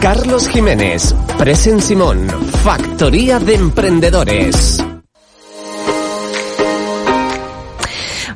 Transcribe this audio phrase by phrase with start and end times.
[0.00, 2.26] Carlos Jiménez, Presen Simón,
[2.64, 4.82] Factoría de Emprendedores.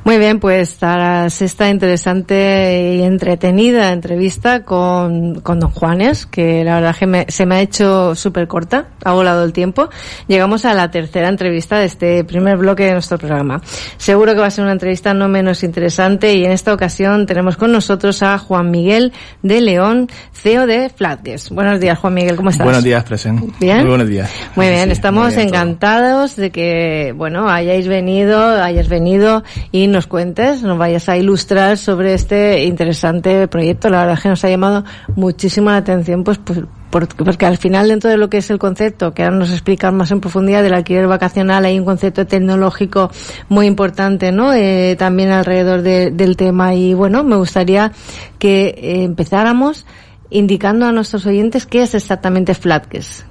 [0.05, 6.75] Muy bien, pues tras esta interesante y entretenida entrevista con, con don Juanes, que la
[6.75, 9.89] verdad que me, se me ha hecho súper corta, ha volado el tiempo,
[10.29, 13.63] llegamos a la tercera entrevista de este primer bloque de nuestro programa.
[13.97, 17.57] Seguro que va a ser una entrevista no menos interesante y en esta ocasión tenemos
[17.57, 19.11] con nosotros a Juan Miguel
[19.43, 21.49] de León, CEO de Flatguest.
[21.49, 22.67] Buenos días, Juan Miguel, ¿cómo estás?
[22.67, 23.55] Buenos días, Presen.
[23.59, 23.79] ¿Bien?
[23.79, 24.31] Muy buenos días.
[24.55, 25.57] Muy bien, Sí, estamos muy bien todo.
[25.63, 31.79] encantados de que, bueno, hayáis venido, hayas venido y nos cuentes, nos vayas a ilustrar
[31.79, 33.89] sobre este interesante proyecto.
[33.89, 34.85] La verdad es que nos ha llamado
[35.17, 38.59] muchísimo la atención, pues, pues por- porque al final dentro de lo que es el
[38.59, 43.11] concepto, que ahora nos explican más en profundidad del alquiler vacacional, hay un concepto tecnológico
[43.49, 44.53] muy importante, ¿no?
[44.53, 47.91] Eh, también alrededor de- del tema y bueno, me gustaría
[48.39, 49.87] que eh, empezáramos
[50.31, 53.23] indicando a nuestros oyentes qué es exactamente Flatguest.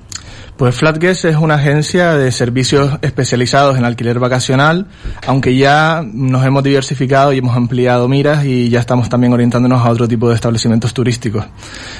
[0.57, 4.85] Pues Flatguest es una agencia de servicios especializados en alquiler vacacional,
[5.25, 9.89] aunque ya nos hemos diversificado y hemos ampliado miras y ya estamos también orientándonos a
[9.89, 11.45] otro tipo de establecimientos turísticos.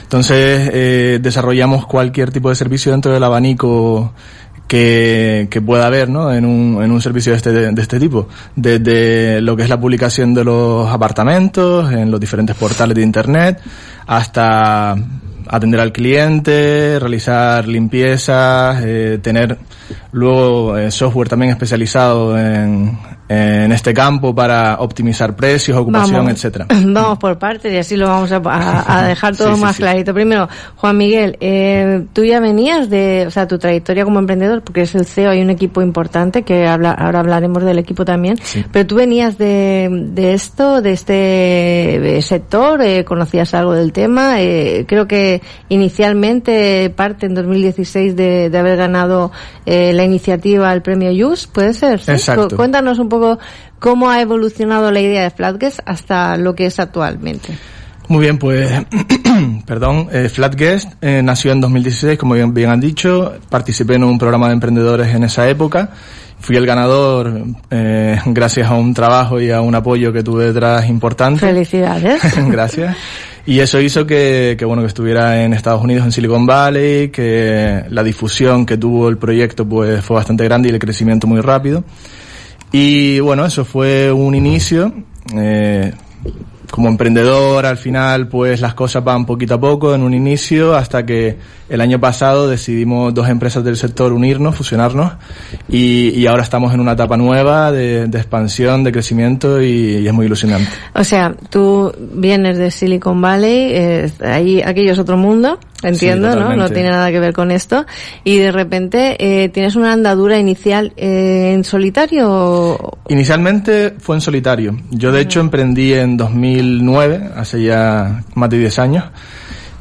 [0.04, 4.14] Entonces, eh, desarrollamos cualquier tipo de servicio dentro del abanico
[4.68, 6.31] que, que pueda haber ¿no?
[6.31, 8.28] en, un, en un servicio de este, de este tipo.
[8.56, 13.59] Desde lo que es la publicación de los apartamentos, en los diferentes portales de Internet,
[14.06, 14.96] hasta
[15.47, 19.58] atender al cliente, realizar limpiezas, eh, tener
[20.11, 22.97] luego eh, software también especializado en,
[23.34, 26.34] en este campo para optimizar precios, ocupación, Vamos.
[26.34, 26.67] etcétera.
[26.86, 29.81] Vamos por partes y así lo vamos a, a- a dejar todo Sí, más sí.
[29.81, 30.14] clarito.
[30.14, 34.81] Primero, Juan Miguel, eh, tú ya venías de, o sea, tu trayectoria como emprendedor, porque
[34.84, 38.36] es el CEO, hay un equipo importante que habla, ahora hablaremos del equipo también,
[38.72, 44.86] pero tú venías de, de esto, de este sector, eh, conocías algo del tema, eh,
[44.88, 49.31] creo que inicialmente parte en 2016 de, de haber ganado
[49.66, 52.00] eh, la iniciativa al premio YUS, ¿puede ser?
[52.02, 52.12] ¿Sí?
[52.12, 52.50] Exacto.
[52.50, 53.22] Cu- Cuéntanos un poco
[53.79, 57.57] cómo ha evolucionado la idea de Flatguest hasta lo que es actualmente.
[58.07, 58.69] Muy bien, pues,
[59.66, 64.17] perdón, eh, Flatguest eh, nació en 2016, como bien, bien han dicho, participé en un
[64.17, 65.89] programa de emprendedores en esa época,
[66.39, 70.88] fui el ganador eh, gracias a un trabajo y a un apoyo que tuve detrás
[70.89, 71.39] importante.
[71.39, 72.22] Felicidades.
[72.50, 72.95] Gracias.
[73.45, 77.83] Y eso hizo que, que, bueno, que estuviera en Estados Unidos, en Silicon Valley, que
[77.89, 81.83] la difusión que tuvo el proyecto pues fue bastante grande y el crecimiento muy rápido.
[82.73, 84.91] Y bueno, eso fue un inicio.
[85.38, 85.94] Eh,
[86.72, 91.06] como emprendedor, al final, pues las cosas van poquito a poco en un inicio hasta
[91.06, 91.38] que
[91.69, 95.12] el año pasado decidimos dos empresas del sector unirnos, fusionarnos
[95.69, 100.07] y, y ahora estamos en una etapa nueva de, de expansión, de crecimiento y, y
[100.07, 100.67] es muy ilusionante.
[100.95, 106.39] O sea, tú vienes de Silicon Valley, eh, ahí, aquello es otro mundo, entiendo, Sí,
[106.39, 106.55] ¿no?
[106.55, 107.85] No tiene nada que ver con esto.
[108.23, 112.27] Y de repente eh, tienes una andadura inicial eh, en solitario.
[112.29, 114.77] o- Inicialmente fue en solitario.
[114.91, 119.03] Yo de hecho emprendí en 2009, hace ya más de 10 años,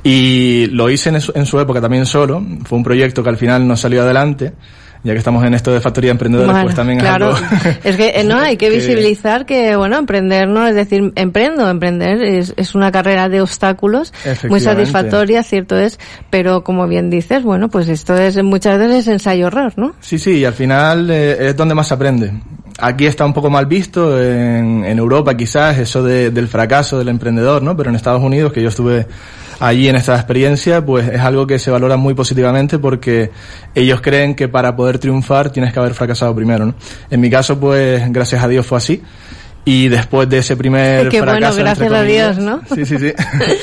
[0.04, 2.44] y lo hice en su, en su época también solo.
[2.64, 4.52] Fue un proyecto que al final no salió adelante.
[5.04, 7.30] Ya que estamos en esto de factoría de emprendedores, Bueno, pues también claro.
[7.30, 7.78] es algo...
[7.84, 12.22] es que eh, no hay que visibilizar que bueno emprender no es decir emprendo emprender
[12.22, 14.12] es, es una carrera de obstáculos
[14.48, 15.98] muy satisfactoria cierto es
[16.30, 20.38] pero como bien dices bueno pues esto es muchas veces ensayo error no Sí, sí,
[20.38, 22.32] y al final eh, es donde más se aprende.
[22.78, 27.08] Aquí está un poco mal visto, en, en Europa quizás, eso de- del fracaso del
[27.10, 27.76] emprendedor, ¿no?
[27.76, 29.06] Pero en Estados Unidos, que yo estuve
[29.62, 33.31] allí en esta experiencia, pues es algo que se valora muy positivamente porque
[33.75, 36.75] ellos creen que para poder triunfar tienes que haber fracasado primero, ¿no?
[37.11, 39.03] En mi caso, pues gracias a Dios fue así.
[39.65, 42.61] Y después de ese primer Qué bueno, fracaso, entre gracias a Dios, ¿no?
[42.75, 43.12] Sí, sí, sí.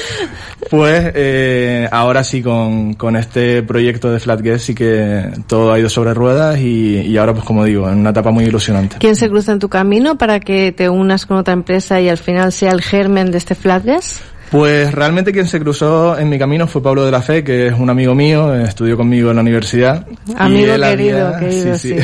[0.70, 5.90] pues eh, ahora sí con, con este proyecto de Flatguest sí que todo ha ido
[5.90, 8.96] sobre ruedas y, y ahora pues como digo, en una etapa muy ilusionante.
[9.00, 12.18] quién se cruza en tu camino para que te unas con otra empresa y al
[12.18, 14.22] final sea el germen de este Flatguest
[14.52, 17.74] Pues realmente quien se cruzó en mi camino fue Pablo de la Fe, que es
[17.74, 20.08] un amigo mío, estudió conmigo en la universidad.
[20.36, 21.96] Amigo él querido, querido, sí.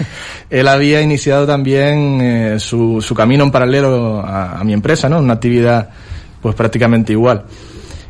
[0.50, 5.20] él había iniciado también eh, su, su camino en paralelo a, a mi empresa, ¿no?
[5.20, 5.90] Una actividad
[6.40, 7.44] pues prácticamente igual.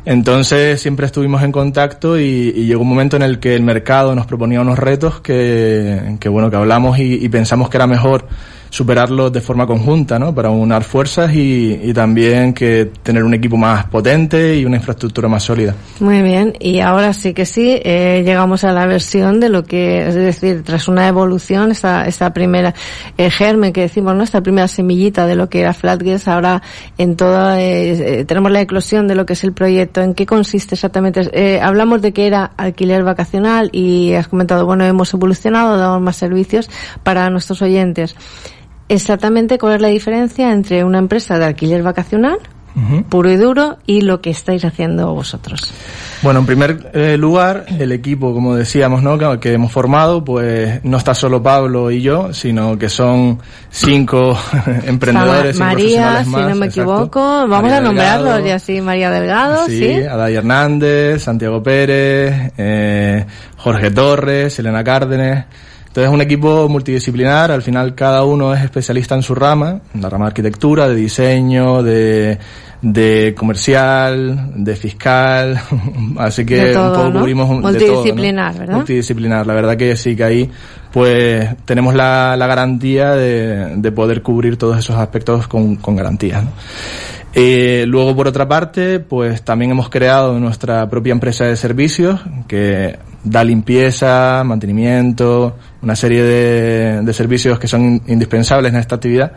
[0.05, 4.15] Entonces siempre estuvimos en contacto y, y llegó un momento en el que el mercado
[4.15, 8.27] nos proponía unos retos que, que bueno, que hablamos y, y pensamos que era mejor
[8.73, 10.33] superarlo de forma conjunta, ¿no?
[10.33, 15.27] Para unar fuerzas y, y también que tener un equipo más potente y una infraestructura
[15.27, 15.75] más sólida.
[15.99, 20.07] Muy bien, y ahora sí que sí, eh, llegamos a la versión de lo que,
[20.07, 22.73] es decir, tras una evolución, esta, esta primera
[23.15, 24.23] eh, germen que decimos, ¿no?
[24.23, 26.63] Esta primera semillita de lo que era Flatguest, ahora
[26.97, 30.25] en toda, eh, eh, tenemos la eclosión de lo que es el proyecto, en qué
[30.25, 31.29] consiste exactamente.
[31.31, 36.15] Eh, hablamos de que era alquiler vacacional y has comentado, bueno, hemos evolucionado, damos más
[36.15, 36.71] servicios
[37.03, 38.15] para nuestros oyentes.
[38.89, 42.39] Exactamente cuál es la diferencia entre una empresa de alquiler vacacional
[43.09, 45.71] puro y duro y lo que estáis haciendo vosotros.
[46.23, 49.17] Bueno, en primer eh, lugar, el equipo, como decíamos, ¿no?
[49.17, 53.39] Que, que hemos formado, pues no está solo Pablo y yo, sino que son
[53.69, 54.37] cinco
[54.85, 56.49] emprendedores, María, si más.
[56.49, 56.81] no me exacto.
[56.81, 59.77] equivoco, vamos María a nombrarlos ya así, María Delgado, sí.
[59.77, 63.25] Sí, Adai Hernández, Santiago Pérez, eh,
[63.57, 65.45] Jorge Torres, Elena Cárdenes.
[65.93, 70.01] Entonces es un equipo multidisciplinar, al final cada uno es especialista en su rama, en
[70.01, 72.39] la rama de arquitectura, de diseño, de,
[72.81, 75.61] de comercial, de fiscal,
[76.17, 77.19] así que todo, un poco ¿no?
[77.19, 77.93] cubrimos un- de todo, ¿no?
[77.93, 78.75] Multidisciplinar, ¿verdad?
[78.75, 80.49] Multidisciplinar, la verdad que sí que ahí
[80.91, 86.43] pues tenemos la, la garantía de, de poder cubrir todos esos aspectos con, con garantías.
[86.43, 86.49] ¿no?
[87.35, 92.97] Eh, luego, por otra parte, pues también hemos creado nuestra propia empresa de servicios que
[93.23, 99.33] da limpieza, mantenimiento, una serie de, de servicios que son indispensables en esta actividad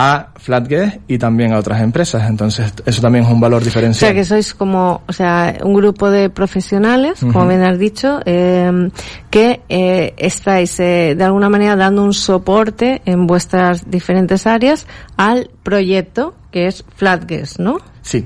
[0.00, 2.30] a Flatguest y también a otras empresas.
[2.30, 4.10] Entonces, eso también es un valor O diferencial.
[4.10, 8.90] sea, que sois como, o sea, un grupo de profesionales, como bien has dicho, eh,
[9.28, 14.86] que eh, estáis eh, de alguna manera dando un soporte en vuestras diferentes áreas
[15.16, 17.78] al proyecto que es Flatguest, ¿no?
[18.02, 18.24] Sí.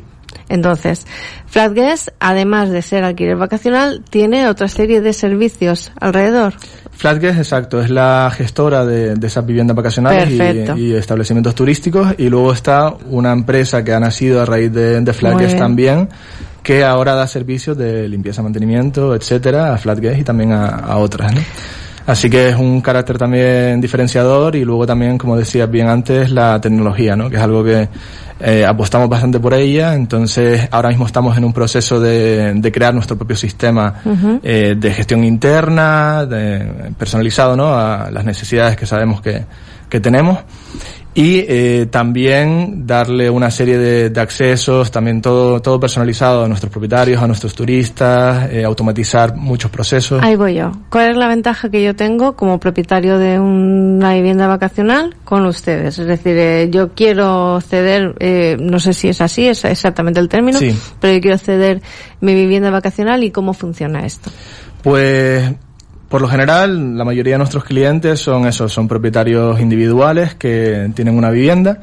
[0.48, 1.06] Entonces,
[1.46, 6.54] Flatguest, además de ser alquiler vacacional, tiene otra serie de servicios alrededor.
[6.92, 12.14] Flatguest, exacto, es la gestora de, de esas viviendas vacacionales y, y establecimientos turísticos.
[12.18, 16.08] Y luego está una empresa que ha nacido a raíz de, Flatguest también,
[16.62, 21.34] que ahora da servicios de limpieza, mantenimiento, etcétera, a Flatguest y también a, a otras,
[21.34, 21.40] ¿no?
[22.06, 26.60] Así que es un carácter también diferenciador y luego también, como decías bien antes, la
[26.60, 27.30] tecnología, ¿no?
[27.30, 27.88] Que es algo que
[28.42, 29.94] eh, apostamos bastante por ella.
[29.94, 33.94] Entonces, ahora mismo estamos en un proceso de, de crear nuestro propio sistema
[34.42, 37.74] eh, de gestión interna, de- personalizado, ¿no?
[37.74, 39.44] A las necesidades que sabemos que,
[39.88, 40.38] que tenemos.
[41.14, 46.72] Y eh, también darle una serie de, de accesos, también todo, todo personalizado a nuestros
[46.72, 50.22] propietarios, a nuestros turistas, eh, automatizar muchos procesos.
[50.22, 50.72] Ahí voy yo.
[50.88, 55.98] ¿Cuál es la ventaja que yo tengo como propietario de una vivienda vacacional con ustedes?
[55.98, 60.30] Es decir, eh, yo quiero ceder, eh, no sé si es así, es exactamente el
[60.30, 60.74] término, Sí.
[60.98, 61.82] pero yo quiero ceder
[62.22, 64.30] mi vivienda vacacional y cómo funciona esto.
[64.82, 65.44] Pues
[66.12, 71.16] por lo general, la mayoría de nuestros clientes son esos, son propietarios individuales que tienen
[71.16, 71.80] una vivienda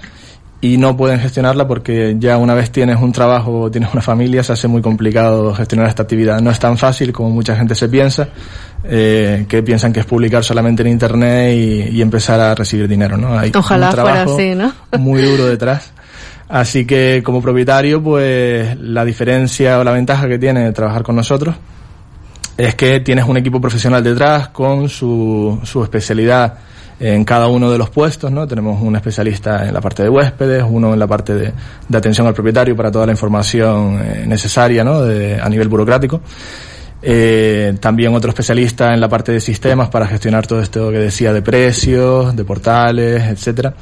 [0.61, 4.43] y no pueden gestionarla porque ya una vez tienes un trabajo o tienes una familia
[4.43, 6.41] se hace muy complicado gestionar esta actividad.
[6.41, 8.29] No es tan fácil como mucha gente se piensa,
[8.83, 13.17] eh, que piensan que es publicar solamente en internet y, y empezar a recibir dinero,
[13.17, 13.35] ¿no?
[13.35, 14.71] Hay Ojalá un fuera así, ¿no?
[14.99, 15.91] muy duro detrás.
[16.47, 21.15] Así que como propietario, pues la diferencia o la ventaja que tiene de trabajar con
[21.15, 21.55] nosotros
[22.59, 26.55] es que tienes un equipo profesional detrás con su, su especialidad
[26.99, 28.45] en cada uno de los puestos, ¿no?
[28.45, 31.53] Tenemos un especialista en la parte de huéspedes, uno en la parte de,
[31.97, 35.01] atención al propietario para toda la información eh, necesaria, ¿no?
[35.01, 36.19] De- a nivel burocrático.
[37.01, 41.31] Eh, también otro especialista en la parte de sistemas para gestionar todo esto que decía
[41.31, 43.73] de precios, de portales, etcétera.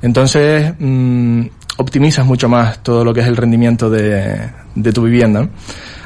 [0.00, 1.42] Entonces, mm,
[1.78, 5.40] optimizas mucho más todo lo que es el rendimiento de, de tu vivienda.
[5.40, 5.48] ¿no?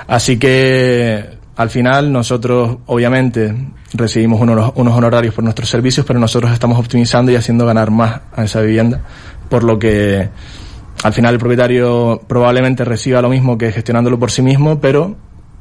[0.07, 3.55] Así que, al final, nosotros, obviamente,
[3.95, 8.21] recibimos unos, unos honorarios por nuestros servicios, pero nosotros estamos optimizando y haciendo ganar más
[8.35, 9.01] a esa vivienda,
[9.49, 10.29] por lo que,
[11.03, 15.17] al final, el propietario probablemente reciba lo mismo que gestionándolo por sí mismo, pero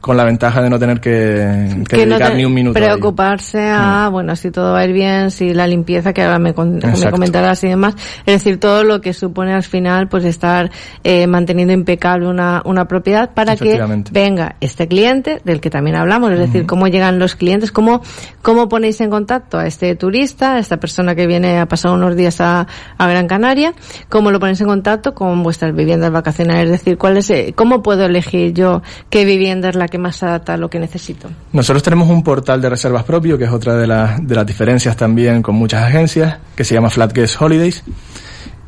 [0.05, 2.79] con la ventaja de no tener que, que Que no dedicar ni un minuto.
[2.79, 6.53] Preocuparse a, bueno, si todo va a ir bien, si la limpieza, que ahora me,
[6.53, 7.95] me comentarás y demás.
[8.23, 10.69] Es decir, todo lo que supone al final, pues estar
[11.03, 13.81] eh, manteniendo impecable una, una propiedad para que
[14.11, 18.03] venga este cliente, del que también hablamos, es decir, cómo llegan los clientes, cómo,
[18.43, 22.15] cómo ponéis en contacto a este turista, a esta persona que viene a pasar unos
[22.15, 22.67] días a,
[22.99, 23.73] a Gran Canaria,
[24.09, 27.81] cómo lo ponéis en contacto con vuestras viviendas vacacionales, es decir, cuál es, eh, cómo
[27.81, 31.29] puedo elegir yo qué vivienda es la que más adapta lo que necesito.
[31.53, 34.95] Nosotros tenemos un portal de reservas propio, que es otra de, las de las diferencias
[34.95, 37.83] también con muchas agencias, que se llama Flatguest Holidays.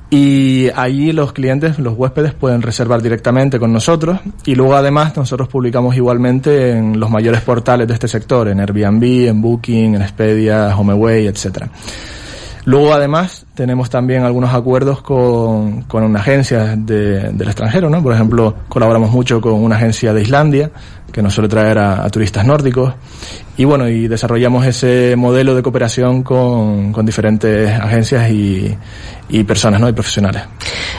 [0.10, 5.50] Y allí los clientes, los huéspedes pueden reservar directamente con nosotros y luego además nosotros
[5.50, 10.74] publicamos igualmente en los mayores portales de este sector, en Airbnb, en Booking, en Expedia,
[10.78, 11.70] HomeAway, etcétera.
[12.68, 18.04] Luego, además, tenemos también algunos acuerdos con, con agencias de, del extranjero, ¿no?
[18.04, 20.72] Por ejemplo, colaboramos mucho con una agencia de Islandia
[21.12, 22.94] que nos suele traer a, turistas nórdicos.
[23.58, 28.78] Y bueno, y desarrollamos ese modelo de cooperación con, con diferentes agencias y,
[29.30, 29.90] y personas, ¿no?
[29.90, 30.44] Y profesionales.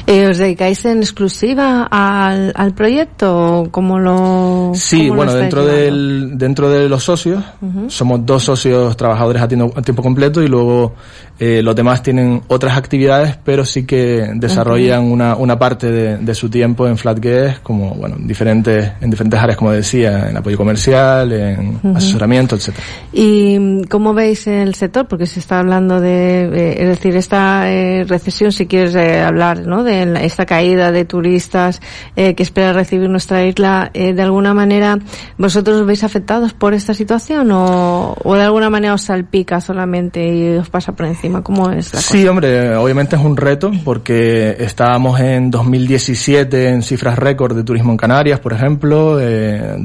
[0.07, 3.69] Eh, ¿Os dedicáis en exclusiva al, al proyecto?
[3.71, 7.45] ¿Cómo lo Sí, bueno, dentro del, dentro de los socios,
[7.89, 10.95] somos dos socios trabajadores a tiempo, completo y luego
[11.39, 16.35] eh, los demás tienen otras actividades, pero sí que desarrollan una, una parte de, de,
[16.35, 21.33] su tiempo en FlatGuest, como, bueno, diferentes, en diferentes áreas, como decía, en apoyo comercial,
[21.33, 22.87] en asesoramiento, etcétera.
[23.13, 25.07] ¿Y cómo veis el sector?
[25.09, 29.67] Porque se está hablando de, eh, es decir, esta eh, recesión, si quieres eh, hablar,
[29.67, 29.85] ¿no?
[29.85, 31.81] De esta caída de turistas
[32.17, 34.99] eh, que espera recibir nuestra isla, de alguna manera,
[35.37, 40.27] ¿vosotros os veis afectados por esta situación o, o de alguna manera os salpica solamente
[40.27, 41.43] y os pasa por encima?
[41.43, 47.19] ¿Cómo es la Sí, hombre, obviamente es un reto porque estábamos en 2017 en cifras
[47.19, 49.19] récord de turismo en Canarias, por ejemplo.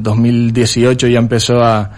[0.04, 1.90] 2018 ya empezó a,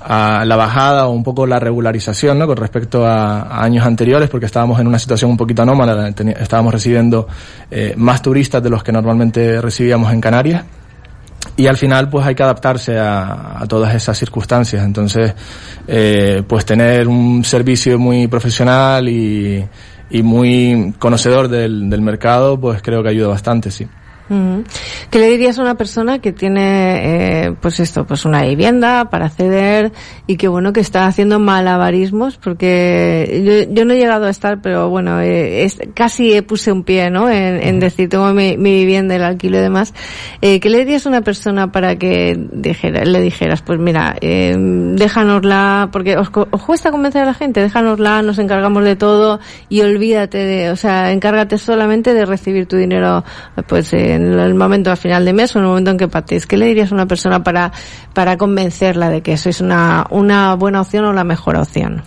[0.00, 2.46] a la bajada o un poco la regularización ¿no?
[2.46, 7.28] con respecto a, años anteriores porque estábamos en una situación un poquito anómala, estábamos recibiendo
[7.70, 10.64] eh, más turistas de los que normalmente recibíamos en Canarias
[11.56, 14.82] y al final pues hay que adaptarse a, todas esas circunstancias.
[14.84, 15.34] Entonces,
[15.86, 19.66] eh, pues tener un servicio muy profesional y,
[20.10, 23.86] y muy conocedor del mercado, pues creo que ayuda bastante, sí.
[25.10, 29.28] ¿Qué le dirías a una persona que tiene, eh, pues esto, pues una vivienda para
[29.28, 29.90] ceder
[30.28, 32.36] y que bueno, que está haciendo malabarismos?
[32.36, 37.10] Porque yo, no he llegado a estar, pero bueno, eh, es, casi puse un pie,
[37.10, 37.28] ¿no?
[37.28, 39.94] En, decir, tengo mi, vivienda, el alquiler y demás.
[40.42, 44.54] Eh, ¿Qué le dirías a una persona para que dijera, le dijeras, pues mira, eh,
[44.56, 49.80] déjanosla, porque os, os cuesta convencer a la gente, déjanosla, nos encargamos de todo y
[49.80, 53.24] olvídate de, o sea, encárgate solamente de recibir tu dinero,
[53.66, 56.46] pues, en el momento al final de mes o en el momento en que partís.
[56.46, 57.72] ¿Qué le dirías a una persona para,
[58.14, 62.02] para convencerla de que eso es una, una buena opción o la mejor opción?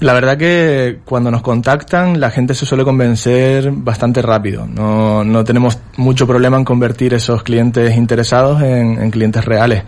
[0.00, 4.66] La verdad que cuando nos contactan la gente se suele convencer bastante rápido.
[4.66, 9.82] No, no tenemos mucho problema en convertir esos clientes interesados en, en clientes reales.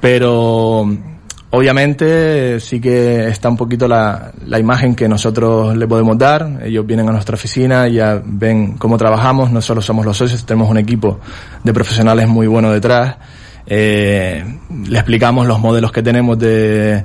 [0.00, 0.88] Pero
[1.52, 6.60] Obviamente sí que está un poquito la, la, imagen que nosotros le podemos dar.
[6.62, 9.50] Ellos vienen a nuestra oficina, ya ven cómo trabajamos.
[9.50, 11.18] No solo somos los socios, tenemos un equipo
[11.64, 13.16] de profesionales muy bueno detrás.
[13.66, 14.44] Eh,
[14.88, 17.04] le explicamos los modelos que tenemos de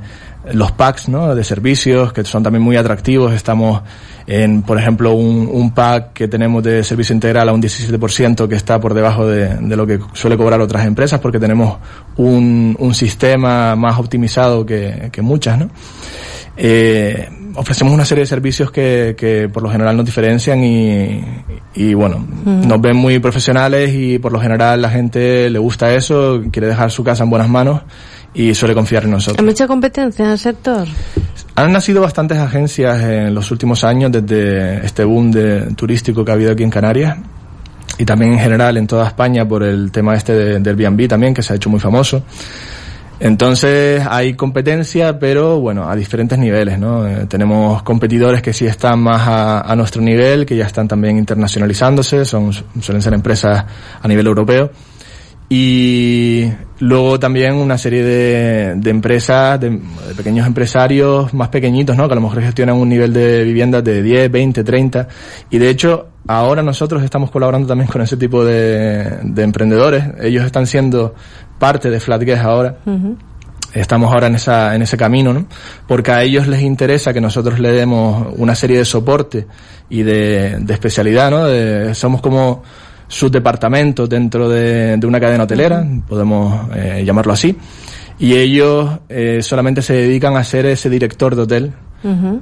[0.54, 1.34] los packs ¿no?
[1.34, 3.34] de servicios, que son también muy atractivos.
[3.34, 3.82] Estamos
[4.28, 8.56] en, por ejemplo, un, un, pack que tenemos de servicio integral a un 17% que
[8.56, 11.78] está por debajo de, de, lo que suele cobrar otras empresas porque tenemos
[12.18, 15.70] un, un sistema más optimizado que, que muchas, ¿no?
[16.58, 21.22] Eh, ofrecemos una serie de servicios que, que por lo general nos diferencian y,
[21.74, 26.42] y bueno, nos ven muy profesionales y por lo general la gente le gusta eso,
[26.52, 27.82] quiere dejar su casa en buenas manos
[28.36, 29.40] y suele confiar en nosotros.
[29.40, 30.88] ¿Hay mucha competencia en el sector?
[31.56, 36.34] Han nacido bastantes agencias en los últimos años desde este boom de, turístico que ha
[36.34, 37.18] habido aquí en Canarias
[37.98, 41.34] y también en general en toda España por el tema este de, del Airbnb también
[41.34, 42.24] que se ha hecho muy famoso.
[43.18, 47.08] Entonces hay competencia, pero bueno, a diferentes niveles, ¿no?
[47.08, 51.18] Eh, tenemos competidores que sí están más a, a, nuestro nivel, que ya están también
[51.18, 52.52] internacionalizándose, son,
[52.82, 53.64] suelen ser empresas
[54.02, 54.70] a nivel europeo.
[55.48, 62.08] Y luego también una serie de, de empresas, de, de, pequeños empresarios más pequeñitos, ¿no?
[62.08, 65.08] Que a lo mejor gestionan un nivel de viviendas de 10, 20, 30.
[65.52, 70.04] Y de hecho, ahora nosotros estamos colaborando también con ese tipo de, de emprendedores.
[70.22, 71.14] Ellos están siendo
[71.60, 72.78] parte de FlatGuest ahora.
[73.74, 75.48] Estamos ahora en, esa, en ese camino, ¿no?
[75.86, 79.48] Porque a ellos les interesa que nosotros le demos una serie de soporte
[79.90, 81.46] y de, de especialidad, ¿no?
[81.46, 82.64] De, somos como
[83.08, 87.56] sus departamentos dentro de, de una cadena hotelera, podemos eh, llamarlo así,
[88.20, 91.74] y ellos eh, solamente se dedican a ser ese director de hotel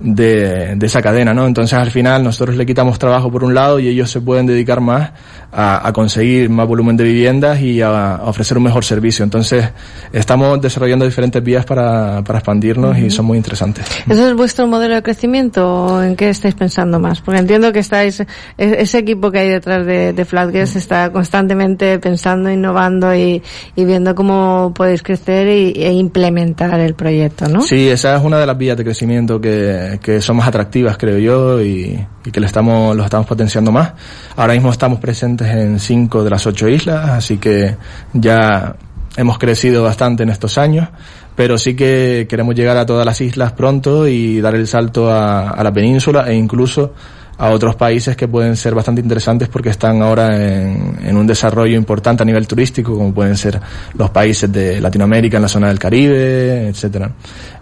[0.01, 1.47] de, de, esa cadena, ¿no?
[1.47, 4.81] Entonces al final nosotros le quitamos trabajo por un lado y ellos se pueden dedicar
[4.81, 5.11] más
[5.53, 9.23] a, a conseguir más volumen de viviendas y a, a, ofrecer un mejor servicio.
[9.23, 9.65] Entonces
[10.11, 13.85] estamos desarrollando diferentes vías para, para expandirnos y son muy interesantes.
[14.09, 17.21] ¿Ese es vuestro modelo de crecimiento o en qué estáis pensando más?
[17.21, 18.25] Porque entiendo que estáis, e,
[18.57, 23.41] ese equipo que hay detrás de, de Flatguest está constantemente pensando, innovando y,
[23.75, 27.61] y viendo cómo podéis crecer y, e implementar el proyecto, ¿no?
[27.61, 29.52] Sí, esa es una de las vías de crecimiento que
[30.01, 33.93] que, son más atractivas, creo yo, y, que le estamos, los estamos potenciando más.
[34.35, 37.75] Ahora mismo estamos presentes en cinco de las ocho islas, así que
[38.13, 38.75] ya
[39.17, 40.87] hemos crecido bastante en estos años.
[41.35, 45.63] pero sí que queremos llegar a todas las islas pronto y dar el salto a
[45.63, 46.93] la península e incluso
[47.37, 51.75] a otros países que pueden ser bastante interesantes porque están ahora en, en, un desarrollo
[51.75, 53.59] importante a nivel turístico, como pueden ser
[53.95, 57.11] los países de Latinoamérica, en la zona del Caribe, etcétera.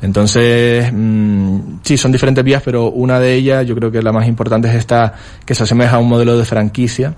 [0.02, 4.28] Entonces, mmm, sí, son diferentes vías, pero una de ellas, yo creo que la más
[4.28, 5.14] importante es esta
[5.46, 7.14] que se asemeja a un modelo de franquicia,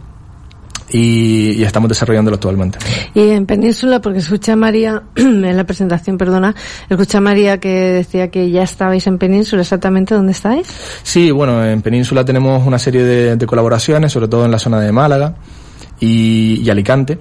[0.94, 2.78] y, y, estamos desarrollándolo actualmente.
[3.16, 6.56] Y en Península, porque escuché a María, en la presentación, perdona,
[6.90, 10.68] escuché a María que decía que ya estabais en Península, exactamente dónde estáis.
[11.02, 14.80] Sí, bueno, en Península tenemos una serie de, de colaboraciones, sobre todo en la zona
[14.80, 15.36] de Málaga
[16.00, 17.20] y, y Alicante.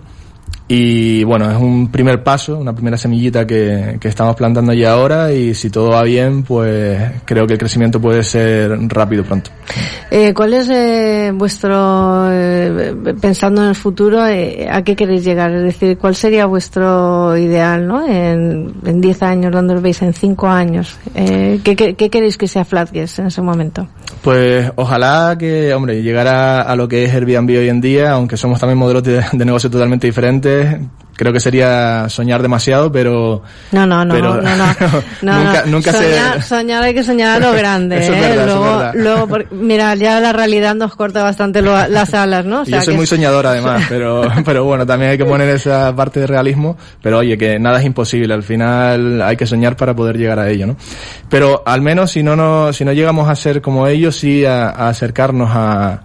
[0.69, 5.33] Y bueno, es un primer paso, una primera semillita que, que, estamos plantando ya ahora
[5.33, 9.50] y si todo va bien, pues creo que el crecimiento puede ser rápido pronto.
[10.11, 15.50] Eh, ¿Cuál es eh, vuestro, eh, pensando en el futuro, eh, a qué queréis llegar?
[15.52, 18.07] Es decir, ¿cuál sería vuestro ideal, no?
[18.07, 20.02] En, en 10 años, ¿dónde lo veis?
[20.02, 20.99] En 5 años.
[21.14, 23.88] Eh, ¿qué, qué, qué, queréis que sea Flatguest en ese momento?
[24.21, 28.61] Pues ojalá que, hombre, llegara a lo que es Airbnb hoy en día, aunque somos
[28.61, 30.51] también modelos de, de negocio totalmente diferentes,
[31.16, 33.42] creo que sería soñar demasiado, pero...
[33.71, 34.66] No, no, no, pero, no, no,
[35.23, 36.49] no, nunca, nunca soñar, se...
[36.49, 38.16] soñar hay que soñar a lo grande, eso ¿eh?
[38.16, 41.73] Es verdad, luego, eso es luego por, mira, ya la realidad nos corta bastante lo,
[41.88, 42.62] las alas, ¿no?
[42.62, 42.99] O sea Yo soy que...
[42.99, 47.18] muy soñador además, pero, pero bueno, también hay que poner esa parte de realismo, pero
[47.18, 50.66] oye, que nada es imposible, al final hay que soñar para poder llegar a ello,
[50.66, 50.76] ¿no?
[51.28, 54.71] Pero al menos si no, no si no llegamos a ser como ellos, sí a,
[54.71, 56.02] a acercarnos a,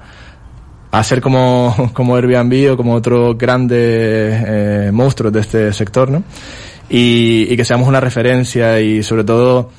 [0.99, 6.23] a ser como, como Airbnb o como otros grandes eh, monstruos de este sector, ¿no?
[6.89, 9.69] Y, y, que seamos una referencia y sobre todo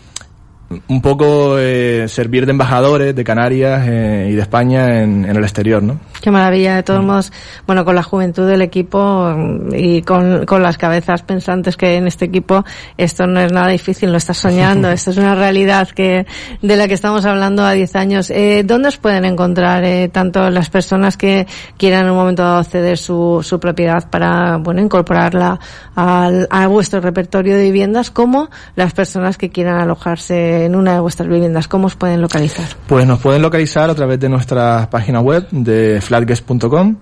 [0.88, 5.42] un poco eh, servir de embajadores de Canarias eh, y de España en, en, el
[5.42, 5.98] exterior, ¿no?
[6.20, 7.06] Qué maravilla, de todos mm.
[7.06, 7.32] modos,
[7.66, 9.34] bueno, con la juventud del equipo
[9.72, 12.64] y con, con las cabezas pensantes que hay en este equipo,
[12.98, 16.26] esto no es nada difícil, lo estás soñando, esto es una realidad que,
[16.60, 18.30] de la que estamos hablando a 10 años.
[18.30, 21.46] Eh, ¿Dónde os pueden encontrar, eh, tanto las personas que
[21.78, 25.58] quieran en un momento dado ceder su, su propiedad para, bueno, incorporarla
[25.94, 31.00] al, a vuestro repertorio de viviendas, como las personas que quieran alojarse en una de
[31.00, 31.68] vuestras viviendas?
[31.68, 32.66] ¿Cómo os pueden localizar?
[32.86, 36.96] Pues nos pueden localizar a través de nuestra página web de flatguest.com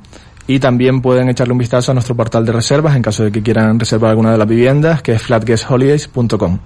[0.46, 3.42] y también pueden echarle un vistazo a nuestro portal de reservas en caso de que
[3.42, 6.58] quieran reservar alguna de las viviendas, que es flatguestholidays.com.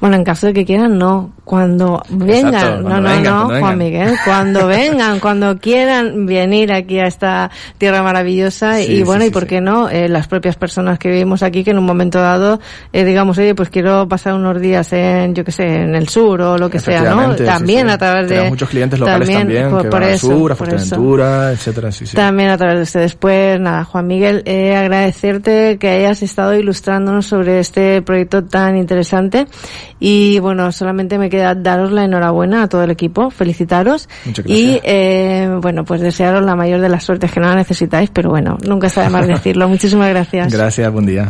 [0.00, 1.32] Bueno, en caso de que quieran, no.
[1.44, 3.78] Cuando vengan, Exacto, cuando no, no, vengan, no, Juan vengan.
[3.78, 9.28] Miguel, cuando vengan, cuando quieran venir aquí a esta tierra maravillosa Sí, y bueno, sí,
[9.28, 12.20] y por qué no, eh, las propias personas que vivimos aquí que en un momento
[12.20, 12.60] dado,
[12.92, 16.40] eh, digamos, oye, pues quiero pasar unos días en, yo qué sé, en el sur
[16.40, 17.36] o lo que sea, ¿no?
[17.36, 18.28] También a través de...
[18.30, 20.56] Tenemos muchos clientes locales también, por, que por van eso, al sur, a.
[20.56, 22.16] Fuerteventura, etcétera, sí, sí.
[22.16, 23.14] También a través de ustedes.
[23.26, 29.48] Pues nada, Juan Miguel, eh, agradecerte que hayas estado ilustrándonos sobre este proyecto tan interesante.
[29.98, 34.08] Y bueno, solamente me queda daros la enhorabuena a todo el equipo, felicitaros.
[34.44, 38.30] Y eh, bueno, pues desearos la mayor de las suertes que no la necesitáis, pero
[38.30, 39.68] bueno, nunca está de más decirlo.
[39.68, 40.52] Muchísimas gracias.
[40.52, 41.28] Gracias, buen día.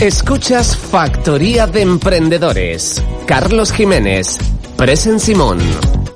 [0.00, 3.04] Escuchas Factoría de Emprendedores.
[3.26, 4.38] Carlos Jiménez,
[4.76, 5.58] Presen Simón.